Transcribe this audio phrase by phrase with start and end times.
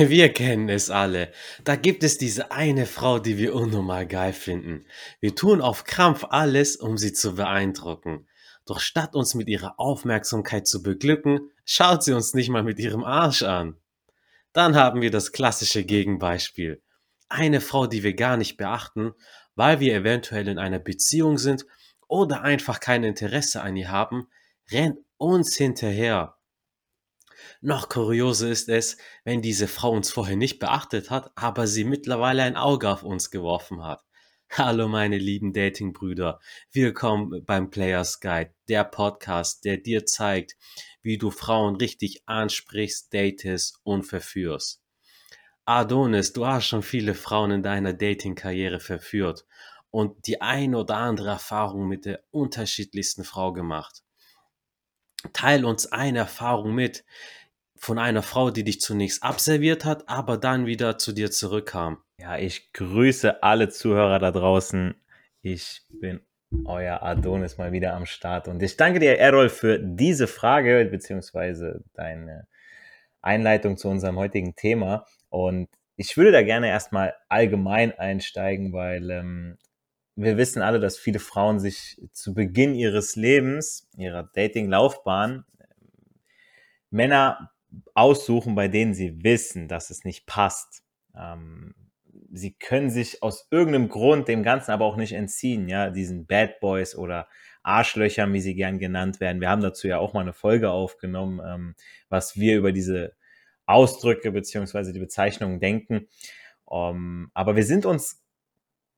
[0.08, 1.30] Wir kennen es alle.
[1.62, 4.86] Da gibt es diese eine Frau, die wir unnormal geil finden.
[5.20, 8.26] Wir tun auf Krampf alles, um sie zu beeindrucken.
[8.64, 13.04] Doch statt uns mit ihrer Aufmerksamkeit zu beglücken, schaut sie uns nicht mal mit ihrem
[13.04, 13.76] Arsch an.
[14.54, 16.82] Dann haben wir das klassische Gegenbeispiel.
[17.28, 19.12] Eine Frau, die wir gar nicht beachten,
[19.54, 21.66] weil wir eventuell in einer Beziehung sind
[22.08, 24.28] oder einfach kein Interesse an ihr haben,
[24.72, 26.39] rennt uns hinterher.
[27.60, 32.42] Noch kurioser ist es, wenn diese Frau uns vorher nicht beachtet hat, aber sie mittlerweile
[32.42, 34.02] ein Auge auf uns geworfen hat.
[34.52, 36.40] Hallo meine lieben Datingbrüder,
[36.72, 40.56] willkommen beim Players Guide, der Podcast, der dir zeigt,
[41.02, 44.82] wie du Frauen richtig ansprichst, datest und verführst.
[45.64, 49.46] Adonis, du hast schon viele Frauen in deiner Dating-Karriere verführt
[49.90, 54.02] und die ein oder andere Erfahrung mit der unterschiedlichsten Frau gemacht.
[55.32, 57.04] Teil uns eine Erfahrung mit,
[57.80, 61.96] von einer Frau, die dich zunächst abserviert hat, aber dann wieder zu dir zurückkam.
[62.18, 64.94] Ja, ich grüße alle Zuhörer da draußen.
[65.40, 66.20] Ich bin
[66.66, 71.82] euer Adonis mal wieder am Start und ich danke dir, Errol, für diese Frage beziehungsweise
[71.94, 72.46] deine
[73.22, 75.06] Einleitung zu unserem heutigen Thema.
[75.30, 79.58] Und ich würde da gerne erstmal allgemein einsteigen, weil ähm,
[80.16, 85.46] wir wissen alle, dass viele Frauen sich zu Beginn ihres Lebens, ihrer Dating-Laufbahn,
[86.90, 87.49] Männer
[87.94, 90.82] aussuchen, bei denen sie wissen, dass es nicht passt.
[91.16, 91.74] Ähm,
[92.32, 96.60] sie können sich aus irgendeinem Grund dem Ganzen aber auch nicht entziehen, ja, diesen Bad
[96.60, 97.28] Boys oder
[97.62, 99.40] Arschlöchern, wie sie gern genannt werden.
[99.40, 101.74] Wir haben dazu ja auch mal eine Folge aufgenommen, ähm,
[102.08, 103.14] was wir über diese
[103.66, 106.08] Ausdrücke beziehungsweise die Bezeichnungen denken.
[106.64, 108.22] Um, ähm, aber wir sind uns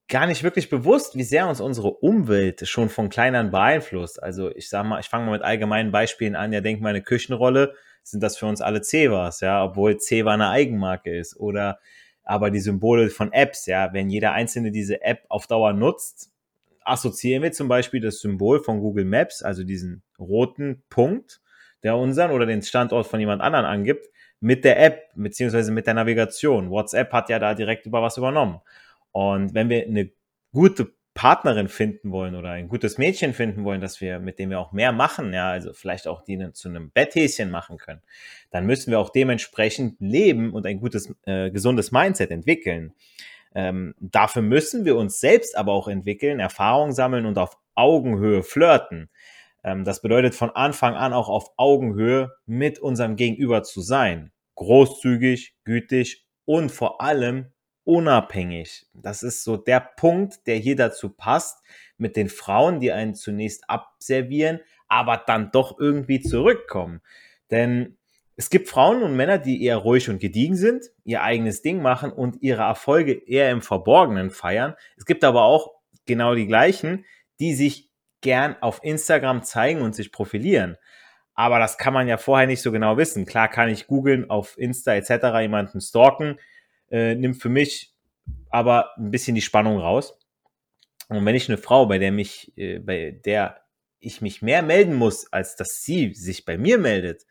[0.08, 4.22] gar nicht wirklich bewusst, wie sehr uns unsere Umwelt schon von klein beeinflusst.
[4.22, 6.52] Also ich sag mal, ich fange mal mit allgemeinen Beispielen an.
[6.52, 10.50] Ja, denk mal eine Küchenrolle sind das für uns alle Cevas, ja, obwohl Ceva eine
[10.50, 11.36] Eigenmarke ist.
[11.38, 11.78] Oder
[12.24, 16.30] aber die Symbole von Apps, ja, wenn jeder einzelne diese App auf Dauer nutzt,
[16.84, 21.40] assoziieren wir zum Beispiel das Symbol von Google Maps, also diesen roten Punkt,
[21.82, 24.06] der unseren oder den Standort von jemand anderen angibt,
[24.40, 26.70] mit der App beziehungsweise mit der Navigation.
[26.70, 28.60] WhatsApp hat ja da direkt über was übernommen.
[29.12, 30.10] Und wenn wir eine
[30.52, 34.60] gute Partnerin finden wollen oder ein gutes Mädchen finden wollen, dass wir, mit dem wir
[34.60, 38.00] auch mehr machen, ja, also vielleicht auch die zu einem Betthäschen machen können,
[38.50, 42.94] dann müssen wir auch dementsprechend leben und ein gutes, äh, gesundes Mindset entwickeln.
[43.54, 49.10] Ähm, dafür müssen wir uns selbst aber auch entwickeln, Erfahrung sammeln und auf Augenhöhe flirten.
[49.64, 54.32] Ähm, das bedeutet von Anfang an auch auf Augenhöhe mit unserem Gegenüber zu sein.
[54.54, 57.52] Großzügig, gütig und vor allem
[57.84, 58.86] unabhängig.
[58.94, 61.62] Das ist so der Punkt, der hier dazu passt,
[61.96, 67.00] mit den Frauen, die einen zunächst abservieren, aber dann doch irgendwie zurückkommen.
[67.50, 67.96] Denn
[68.36, 72.12] es gibt Frauen und Männer, die eher ruhig und gediegen sind, ihr eigenes Ding machen
[72.12, 74.74] und ihre Erfolge eher im Verborgenen feiern.
[74.96, 75.70] Es gibt aber auch
[76.06, 77.04] genau die gleichen,
[77.40, 77.90] die sich
[78.20, 80.76] gern auf Instagram zeigen und sich profilieren.
[81.34, 83.26] Aber das kann man ja vorher nicht so genau wissen.
[83.26, 85.40] Klar kann ich googeln, auf Insta etc.
[85.40, 86.38] jemanden stalken
[86.92, 87.92] äh, nimmt für mich
[88.50, 90.18] aber ein bisschen die Spannung raus.
[91.08, 93.62] Und wenn ich eine Frau, bei der mich, äh, bei der
[93.98, 97.24] ich mich mehr melden muss, als dass sie sich bei mir meldet,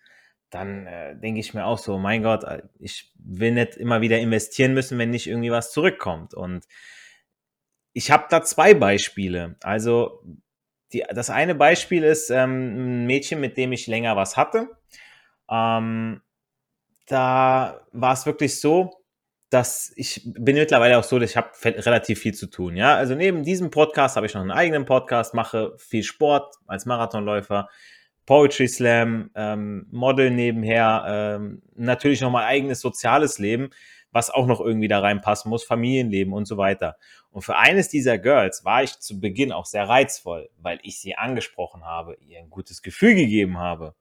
[0.50, 4.20] dann äh, denke ich mir auch so, mein Gott, äh, ich will nicht immer wieder
[4.20, 6.34] investieren müssen, wenn nicht irgendwie was zurückkommt.
[6.34, 6.66] Und
[7.94, 9.56] ich habe da zwei Beispiele.
[9.62, 10.24] Also
[10.92, 14.70] die, das eine Beispiel ist ähm, ein Mädchen, mit dem ich länger was hatte.
[15.50, 16.22] Ähm,
[17.08, 19.01] da war es wirklich so,
[19.52, 22.78] dass ich bin mittlerweile auch so, dass ich habe relativ viel zu tun.
[22.78, 26.86] Ja, also neben diesem Podcast habe ich noch einen eigenen Podcast, mache viel Sport als
[26.86, 27.68] Marathonläufer,
[28.26, 33.72] Poetry Slam, ähm, Model nebenher, ähm, natürlich noch mein eigenes soziales Leben,
[34.14, 36.96] was auch noch irgendwie da reinpassen muss, Familienleben und so weiter.
[37.30, 41.18] Und für eines dieser Girls war ich zu Beginn auch sehr reizvoll, weil ich sie
[41.18, 43.96] angesprochen habe, ihr ein gutes Gefühl gegeben habe.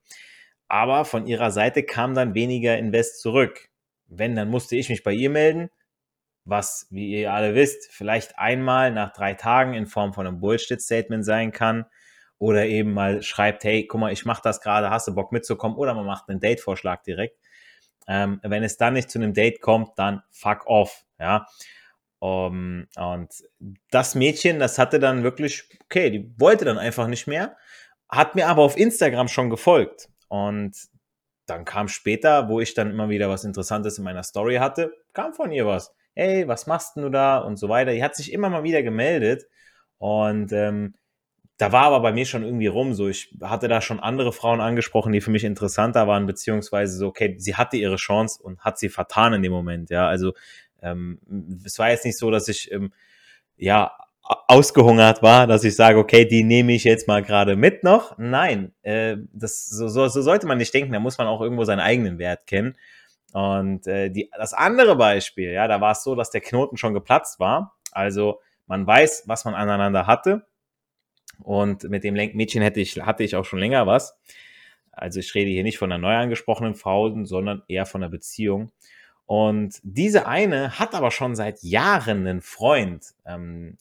[0.69, 3.70] Aber von ihrer Seite kam dann weniger Invest zurück.
[4.11, 5.69] Wenn, dann musste ich mich bei ihr melden,
[6.43, 11.23] was, wie ihr alle wisst, vielleicht einmal nach drei Tagen in Form von einem Bullshit-Statement
[11.23, 11.85] sein kann.
[12.39, 15.77] Oder eben mal schreibt, hey, guck mal, ich mache das gerade, hast du Bock mitzukommen?
[15.77, 17.37] Oder man macht einen Date-Vorschlag direkt.
[18.07, 21.45] Ähm, wenn es dann nicht zu einem Date kommt, dann fuck off, ja.
[22.19, 23.29] Um, und
[23.89, 27.57] das Mädchen, das hatte dann wirklich, okay, die wollte dann einfach nicht mehr,
[28.09, 30.09] hat mir aber auf Instagram schon gefolgt.
[30.27, 30.75] Und
[31.51, 35.33] dann kam später, wo ich dann immer wieder was Interessantes in meiner Story hatte, kam
[35.33, 35.93] von ihr was.
[36.13, 37.39] Hey, was machst du da?
[37.39, 37.91] Und so weiter.
[37.93, 39.47] Die hat sich immer mal wieder gemeldet.
[39.97, 40.95] Und ähm,
[41.57, 42.93] da war aber bei mir schon irgendwie rum.
[42.93, 47.07] So, ich hatte da schon andere Frauen angesprochen, die für mich interessanter waren, beziehungsweise so,
[47.07, 49.89] okay, sie hatte ihre Chance und hat sie vertan in dem Moment.
[49.89, 50.33] Ja, also
[50.81, 51.19] ähm,
[51.63, 52.91] es war jetzt nicht so, dass ich ähm,
[53.57, 53.91] ja
[54.23, 58.17] ausgehungert war, dass ich sage, okay, die nehme ich jetzt mal gerade mit noch.
[58.17, 60.93] Nein, äh, das so, so, so sollte man nicht denken.
[60.93, 62.75] Da muss man auch irgendwo seinen eigenen Wert kennen.
[63.33, 66.93] Und äh, die, das andere Beispiel, ja, da war es so, dass der Knoten schon
[66.93, 67.75] geplatzt war.
[67.91, 70.45] Also man weiß, was man aneinander hatte
[71.43, 74.17] und mit dem Mädchen hätte ich, hatte ich auch schon länger was.
[74.91, 78.71] Also ich rede hier nicht von einer neu angesprochenen Frau, sondern eher von einer Beziehung.
[79.25, 83.13] Und diese eine hat aber schon seit Jahren einen Freund.
[83.25, 83.77] Ähm,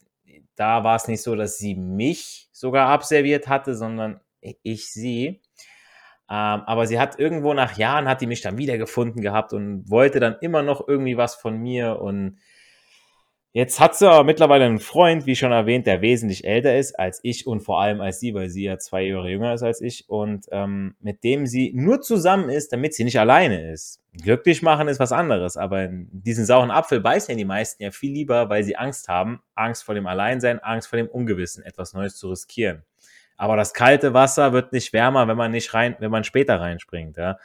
[0.60, 5.40] da war es nicht so, dass sie mich sogar abserviert hatte, sondern ich sie.
[6.28, 10.20] Ähm, aber sie hat irgendwo nach Jahren hat die mich dann wiedergefunden gehabt und wollte
[10.20, 12.38] dann immer noch irgendwie was von mir und
[13.52, 17.18] Jetzt hat sie aber mittlerweile einen Freund, wie schon erwähnt, der wesentlich älter ist als
[17.24, 20.08] ich und vor allem als sie, weil sie ja zwei Jahre jünger ist als ich
[20.08, 24.00] und ähm, mit dem sie nur zusammen ist, damit sie nicht alleine ist.
[24.12, 28.48] Glücklich machen ist was anderes, aber diesen sauren Apfel beißen die meisten ja viel lieber,
[28.50, 32.28] weil sie Angst haben, Angst vor dem Alleinsein, Angst vor dem Ungewissen, etwas Neues zu
[32.30, 32.84] riskieren.
[33.36, 37.16] Aber das kalte Wasser wird nicht wärmer, wenn man nicht rein, wenn man später reinspringt,
[37.16, 37.36] ja.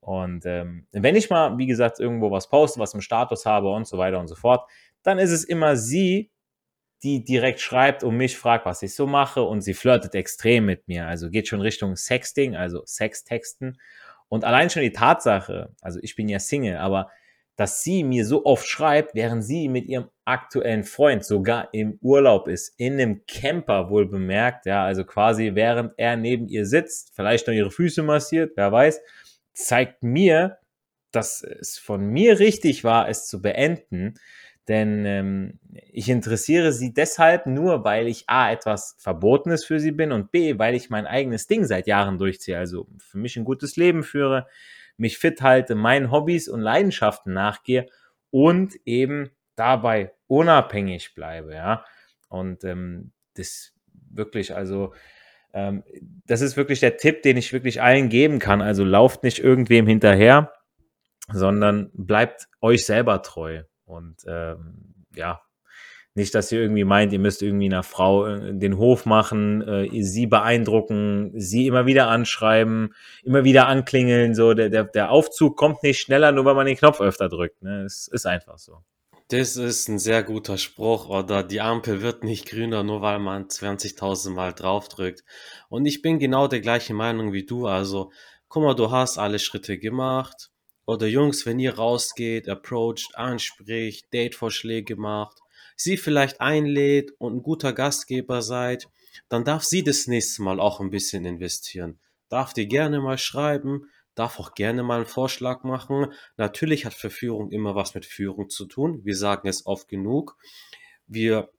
[0.00, 3.86] Und ähm, wenn ich mal, wie gesagt, irgendwo was poste, was im Status habe und
[3.86, 4.66] so weiter und so fort,
[5.08, 6.30] dann ist es immer sie,
[7.02, 10.86] die direkt schreibt und mich fragt, was ich so mache und sie flirtet extrem mit
[10.86, 11.06] mir.
[11.06, 13.80] Also geht schon Richtung Sexting, also Sextexten.
[14.28, 17.10] Und allein schon die Tatsache, also ich bin ja Single, aber
[17.56, 22.46] dass sie mir so oft schreibt, während sie mit ihrem aktuellen Freund sogar im Urlaub
[22.46, 27.46] ist, in einem Camper wohl bemerkt, ja, also quasi während er neben ihr sitzt, vielleicht
[27.46, 29.00] noch ihre Füße massiert, wer weiß,
[29.54, 30.58] zeigt mir,
[31.10, 34.14] dass es von mir richtig war, es zu beenden,
[34.68, 35.58] denn ähm,
[35.90, 40.58] ich interessiere sie deshalb nur, weil ich A, etwas Verbotenes für sie bin und B,
[40.58, 42.58] weil ich mein eigenes Ding seit Jahren durchziehe.
[42.58, 44.46] Also für mich ein gutes Leben führe,
[44.98, 47.86] mich fit halte, meinen Hobbys und Leidenschaften nachgehe
[48.30, 51.54] und eben dabei unabhängig bleibe.
[51.54, 51.84] Ja?
[52.28, 53.72] Und ähm, das
[54.10, 54.92] wirklich, also
[55.54, 55.82] ähm,
[56.26, 58.60] das ist wirklich der Tipp, den ich wirklich allen geben kann.
[58.60, 60.52] Also lauft nicht irgendwem hinterher,
[61.32, 63.62] sondern bleibt euch selber treu.
[63.88, 65.40] Und ähm, ja,
[66.14, 70.02] nicht, dass ihr irgendwie meint, ihr müsst irgendwie einer Frau äh, den Hof machen, äh,
[70.02, 74.34] sie beeindrucken, sie immer wieder anschreiben, immer wieder anklingeln.
[74.34, 77.62] So, der, der, der Aufzug kommt nicht schneller, nur weil man den Knopf öfter drückt.
[77.62, 77.84] Ne?
[77.84, 78.78] Es ist einfach so.
[79.28, 83.44] Das ist ein sehr guter Spruch, oder die Ampel wird nicht grüner, nur weil man
[83.44, 85.22] 20.000 Mal draufdrückt.
[85.68, 87.66] Und ich bin genau der gleichen Meinung wie du.
[87.66, 88.10] Also,
[88.48, 90.50] guck mal, du hast alle Schritte gemacht
[90.88, 95.36] oder Jungs, wenn ihr rausgeht, approacht, anspricht, Datevorschläge macht,
[95.76, 98.88] sie vielleicht einlädt und ein guter Gastgeber seid,
[99.28, 102.00] dann darf sie das nächste Mal auch ein bisschen investieren.
[102.30, 106.06] Darf dir gerne mal schreiben, darf auch gerne mal einen Vorschlag machen.
[106.38, 109.04] Natürlich hat Verführung immer was mit Führung zu tun.
[109.04, 110.38] Wir sagen es oft genug.
[111.06, 111.50] Wir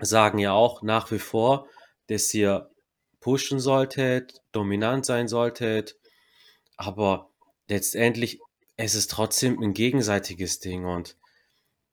[0.00, 1.66] sagen ja auch nach wie vor,
[2.08, 2.68] dass ihr
[3.20, 5.96] pushen solltet, dominant sein solltet,
[6.76, 7.30] aber
[7.68, 8.38] letztendlich
[8.82, 11.16] es ist trotzdem ein gegenseitiges Ding und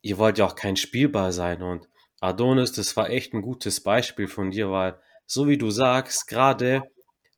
[0.02, 1.90] ihr wollt ja auch kein Spielball sein und
[2.22, 6.84] Adonis, das war echt ein gutes Beispiel von dir, weil so wie du sagst, gerade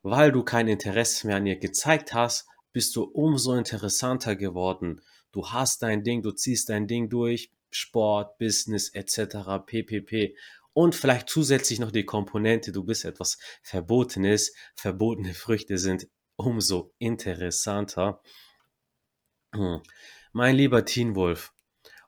[0.03, 5.01] weil du kein Interesse mehr an ihr gezeigt hast, bist du umso interessanter geworden.
[5.31, 9.65] Du hast dein Ding, du ziehst dein Ding durch, Sport, Business etc.
[9.65, 10.35] ppp.
[10.73, 14.53] Und vielleicht zusätzlich noch die Komponente, du bist etwas Verbotenes.
[14.75, 18.21] Verbotene Früchte sind umso interessanter.
[19.53, 19.81] Hm.
[20.31, 21.53] Mein lieber Teen-Wolf,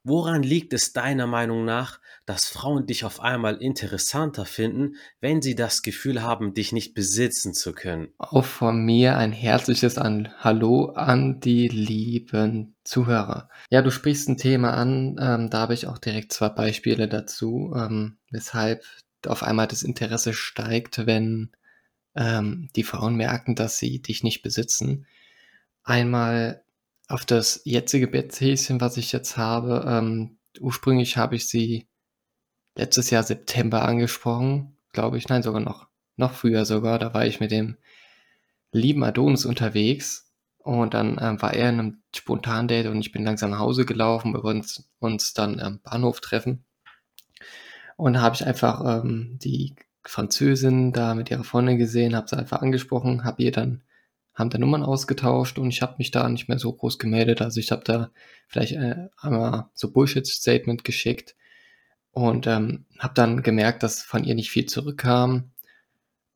[0.03, 5.55] woran liegt es deiner Meinung nach, dass Frauen dich auf einmal interessanter finden, wenn sie
[5.55, 8.09] das Gefühl haben, dich nicht besitzen zu können?
[8.19, 13.49] Auch von mir ein herzliches an Hallo an die lieben Zuhörer.
[13.71, 17.73] Ja, du sprichst ein Thema an, ähm, da habe ich auch direkt zwei Beispiele dazu,
[17.75, 18.83] ähm, weshalb
[19.25, 21.51] auf einmal das Interesse steigt, wenn
[22.15, 25.05] ähm, die Frauen merken, dass sie dich nicht besitzen.
[25.83, 26.63] Einmal
[27.11, 31.89] auf das jetzige Betthäschen, was ich jetzt habe, ähm, ursprünglich habe ich sie
[32.75, 37.41] letztes Jahr September angesprochen, glaube ich, nein, sogar noch, noch früher sogar, da war ich
[37.41, 37.77] mit dem
[38.71, 43.51] lieben Adonis unterwegs und dann ähm, war er in einem Spontan-Date und ich bin langsam
[43.51, 44.65] nach Hause gelaufen, wir wollten
[44.99, 46.63] uns dann am Bahnhof treffen.
[47.97, 52.37] Und da habe ich einfach ähm, die Französin da mit ihrer Freundin gesehen, habe sie
[52.37, 53.83] einfach angesprochen, habe ihr dann
[54.33, 57.41] haben da Nummern ausgetauscht und ich habe mich da nicht mehr so groß gemeldet.
[57.41, 58.11] Also ich habe da
[58.47, 61.35] vielleicht äh, einmal so Bullshit-Statement geschickt
[62.11, 65.51] und ähm, habe dann gemerkt, dass von ihr nicht viel zurückkam.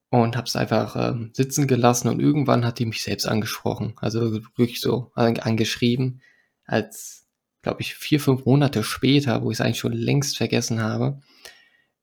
[0.10, 4.34] und habe es einfach ähm, sitzen gelassen und irgendwann hat die mich selbst angesprochen, also
[4.56, 6.22] wirklich so angeschrieben,
[6.66, 7.28] als
[7.62, 11.20] glaube ich vier, fünf Monate später, wo ich es eigentlich schon längst vergessen habe.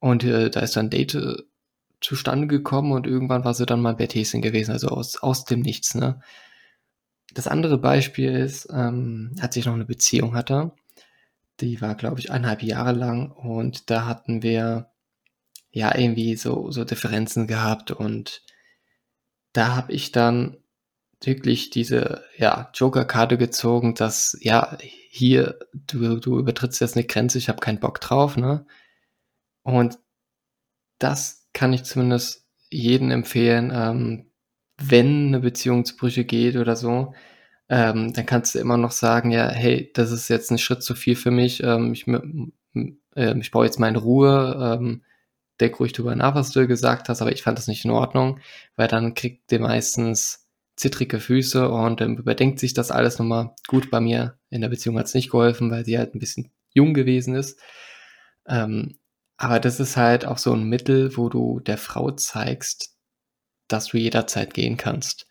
[0.00, 1.36] Und äh, da ist dann Date äh,
[2.02, 5.60] zustande gekommen und irgendwann war sie dann mal bei Häschen gewesen, also aus, aus dem
[5.60, 5.94] Nichts.
[5.94, 6.20] Ne?
[7.32, 10.72] Das andere Beispiel ist, ähm, als ich noch eine Beziehung hatte,
[11.60, 14.90] die war, glaube ich, eineinhalb Jahre lang und da hatten wir
[15.70, 18.42] ja irgendwie so, so Differenzen gehabt und
[19.52, 20.58] da habe ich dann
[21.20, 27.48] wirklich diese ja, Joker-Karte gezogen, dass ja, hier, du, du übertrittst jetzt eine Grenze, ich
[27.48, 28.66] habe keinen Bock drauf, ne?
[29.62, 29.98] Und
[30.98, 34.26] das kann ich zumindest jedem empfehlen, ähm,
[34.78, 37.14] wenn eine Beziehung zu Brüche geht oder so,
[37.68, 40.94] ähm, dann kannst du immer noch sagen, ja, hey, das ist jetzt ein Schritt zu
[40.94, 45.02] viel für mich, ähm, ich, äh, ich brauche jetzt meine Ruhe, ähm,
[45.60, 48.40] denk ruhig drüber nach, was du gesagt hast, aber ich fand das nicht in Ordnung,
[48.76, 53.54] weil dann kriegt der meistens zittrige Füße und ähm, überdenkt sich das alles nochmal.
[53.68, 56.50] Gut, bei mir in der Beziehung hat es nicht geholfen, weil sie halt ein bisschen
[56.74, 57.60] jung gewesen ist.
[58.48, 58.98] Ähm,
[59.42, 62.94] aber das ist halt auch so ein Mittel, wo du der Frau zeigst,
[63.66, 65.26] dass du jederzeit gehen kannst.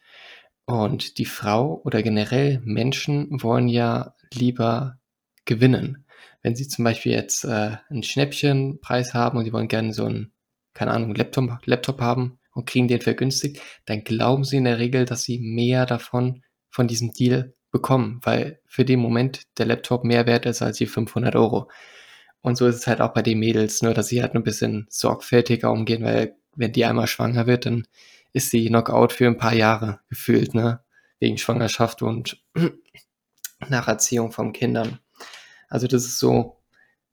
[0.65, 4.99] Und die Frau oder generell Menschen wollen ja lieber
[5.45, 6.05] gewinnen.
[6.41, 10.33] Wenn sie zum Beispiel jetzt äh, einen Schnäppchenpreis haben und die wollen gerne so einen,
[10.73, 15.05] keine Ahnung, Laptop, Laptop haben und kriegen den vergünstigt, dann glauben sie in der Regel,
[15.05, 20.25] dass sie mehr davon, von diesem Deal bekommen, weil für den Moment der Laptop mehr
[20.25, 21.69] wert ist als die 500 Euro.
[22.41, 24.87] Und so ist es halt auch bei den Mädels, nur dass sie halt ein bisschen
[24.89, 27.87] sorgfältiger umgehen, weil wenn die einmal schwanger wird, dann
[28.33, 30.81] ist sie Knockout für ein paar Jahre gefühlt, ne?
[31.19, 32.41] Wegen Schwangerschaft und
[33.69, 34.99] Nacherziehung von Kindern.
[35.69, 36.57] Also das ist so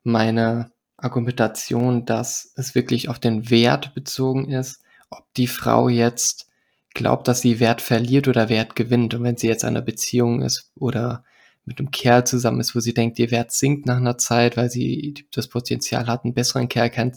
[0.02, 6.48] meine Argumentation, dass es wirklich auf den Wert bezogen ist, ob die Frau jetzt
[6.94, 9.14] glaubt, dass sie Wert verliert oder Wert gewinnt.
[9.14, 11.24] Und wenn sie jetzt in einer Beziehung ist oder
[11.68, 14.70] mit einem Kerl zusammen ist, wo sie denkt, ihr Wert sinkt nach einer Zeit, weil
[14.70, 17.12] sie das Potenzial hat, einen besseren Kerl kenn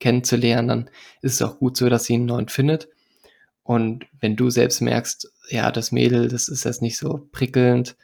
[0.00, 0.90] kennenzulernen, dann
[1.22, 2.88] ist es auch gut so, dass sie einen neuen findet.
[3.62, 7.96] Und wenn du selbst merkst, ja, das Mädel, das ist jetzt nicht so prickelnd,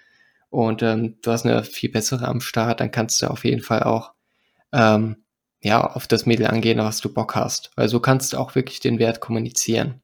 [0.50, 3.84] und ähm, du hast eine viel bessere am Start, dann kannst du auf jeden Fall
[3.84, 4.12] auch
[4.72, 5.24] ähm,
[5.62, 7.70] ja auf das Mädel angehen, was du Bock hast.
[7.76, 10.02] Weil so kannst du auch wirklich den Wert kommunizieren.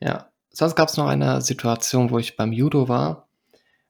[0.00, 0.30] Ja.
[0.50, 3.27] Sonst gab es noch eine Situation, wo ich beim Judo war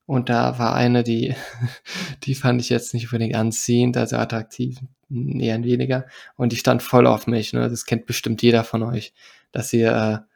[0.08, 1.34] und da war eine, die,
[2.24, 4.78] die fand ich jetzt nicht unbedingt anziehend, also attraktiv,
[5.10, 6.06] eher weniger.
[6.34, 7.52] Und die stand voll auf mich.
[7.52, 7.68] Ne?
[7.68, 9.12] Das kennt bestimmt jeder von euch,
[9.52, 10.26] dass ihr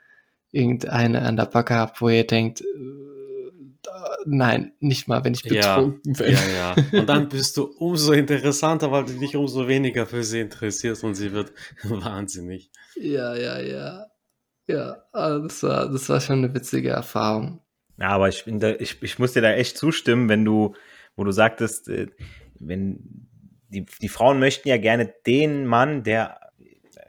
[0.52, 2.62] äh, irgendeine an der Backe habt, wo ihr denkt,
[4.26, 6.34] nein, nicht mal, wenn ich betrunken ja, bin.
[6.34, 7.00] Ja, ja.
[7.00, 11.14] Und dann bist du umso interessanter, weil du dich umso weniger für sie interessierst und
[11.14, 11.50] sie wird
[11.84, 12.70] wahnsinnig.
[12.94, 14.06] Ja, ja, ja.
[14.66, 17.61] Ja, also das war, das war schon eine witzige Erfahrung.
[18.02, 20.74] Ja, aber ich, da, ich, ich muss dir da echt zustimmen, wenn du,
[21.14, 22.08] wo du sagtest, äh,
[22.58, 23.28] wenn
[23.68, 26.40] die, die Frauen möchten ja gerne den Mann, der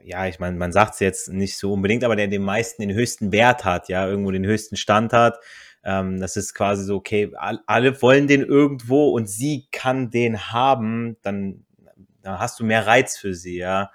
[0.03, 2.93] ja, ich meine, man sagt es jetzt nicht so unbedingt, aber der den meisten den
[2.93, 5.39] höchsten Wert hat, ja, irgendwo den höchsten Stand hat,
[5.83, 7.31] ähm, das ist quasi so, okay,
[7.65, 11.65] alle wollen den irgendwo und sie kann den haben, dann,
[12.21, 13.89] dann hast du mehr Reiz für sie, ja.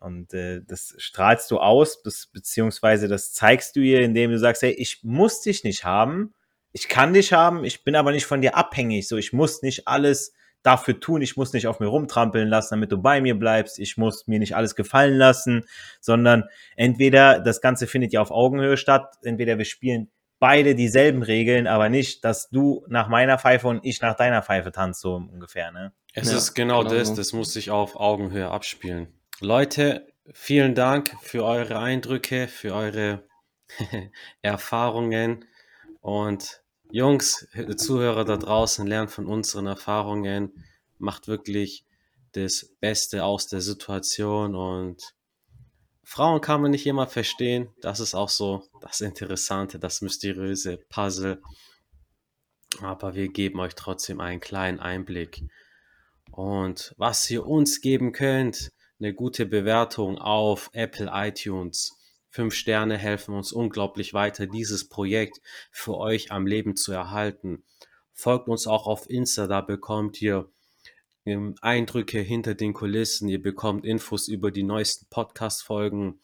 [0.00, 4.62] Und äh, das strahlst du aus, das, beziehungsweise das zeigst du ihr, indem du sagst,
[4.62, 6.34] hey, ich muss dich nicht haben,
[6.72, 9.88] ich kann dich haben, ich bin aber nicht von dir abhängig, so ich muss nicht
[9.88, 13.78] alles dafür tun, ich muss nicht auf mir rumtrampeln lassen, damit du bei mir bleibst,
[13.78, 15.64] ich muss mir nicht alles gefallen lassen,
[16.00, 21.66] sondern entweder das Ganze findet ja auf Augenhöhe statt, entweder wir spielen beide dieselben Regeln,
[21.66, 25.70] aber nicht, dass du nach meiner Pfeife und ich nach deiner Pfeife tanzt, so ungefähr,
[25.70, 25.92] ne?
[26.12, 29.08] Es ja, ist genau, genau das, das muss sich auf Augenhöhe abspielen.
[29.40, 33.28] Leute, vielen Dank für eure Eindrücke, für eure
[34.40, 35.44] Erfahrungen
[36.00, 40.64] und Jungs, Zuhörer da draußen, lernt von unseren Erfahrungen,
[40.96, 41.84] macht wirklich
[42.32, 45.02] das Beste aus der Situation und
[46.02, 47.68] Frauen kann man nicht immer verstehen.
[47.82, 51.42] Das ist auch so das Interessante, das mysteriöse Puzzle.
[52.80, 55.42] Aber wir geben euch trotzdem einen kleinen Einblick.
[56.30, 61.98] Und was ihr uns geben könnt, eine gute Bewertung auf Apple iTunes.
[62.28, 67.64] Fünf Sterne helfen uns unglaublich weiter, dieses Projekt für euch am Leben zu erhalten.
[68.12, 70.50] Folgt uns auch auf Insta, da bekommt ihr
[71.60, 73.28] Eindrücke hinter den Kulissen.
[73.28, 76.20] Ihr bekommt Infos über die neuesten Podcast-Folgen,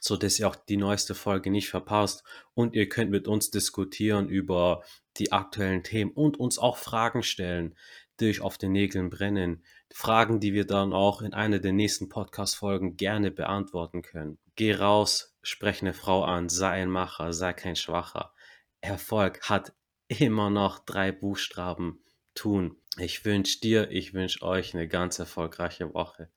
[0.00, 2.22] so dass ihr auch die neueste Folge nicht verpasst.
[2.54, 4.84] Und ihr könnt mit uns diskutieren über
[5.16, 7.76] die aktuellen Themen und uns auch Fragen stellen,
[8.20, 9.64] die euch auf den Nägeln brennen.
[9.92, 14.38] Fragen, die wir dann auch in einer der nächsten Podcast-Folgen gerne beantworten können.
[14.56, 18.32] Geh raus, sprech eine Frau an, sei ein Macher, sei kein Schwacher.
[18.80, 19.72] Erfolg hat
[20.08, 22.02] immer noch drei Buchstaben.
[22.34, 22.76] Tun.
[22.96, 26.30] Ich wünsche dir, ich wünsche euch eine ganz erfolgreiche Woche.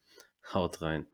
[0.54, 1.08] Haut rein.